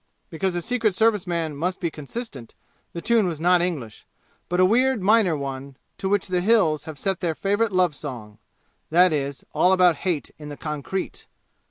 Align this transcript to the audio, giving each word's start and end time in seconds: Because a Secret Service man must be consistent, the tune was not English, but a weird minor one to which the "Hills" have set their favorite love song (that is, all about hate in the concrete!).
Because 0.31 0.55
a 0.55 0.63
Secret 0.63 0.95
Service 0.95 1.27
man 1.27 1.55
must 1.55 1.79
be 1.79 1.91
consistent, 1.91 2.55
the 2.91 3.03
tune 3.03 3.27
was 3.27 3.39
not 3.39 3.61
English, 3.61 4.07
but 4.49 4.59
a 4.59 4.65
weird 4.65 4.99
minor 4.99 5.37
one 5.37 5.77
to 5.99 6.09
which 6.09 6.25
the 6.27 6.41
"Hills" 6.41 6.85
have 6.85 6.97
set 6.97 7.19
their 7.19 7.35
favorite 7.35 7.71
love 7.71 7.95
song 7.95 8.39
(that 8.89 9.13
is, 9.13 9.45
all 9.53 9.71
about 9.73 9.97
hate 9.97 10.31
in 10.39 10.49
the 10.49 10.57
concrete!). 10.57 11.27